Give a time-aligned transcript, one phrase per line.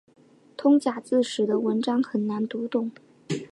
[0.57, 2.89] 通假字使得文章很难读懂。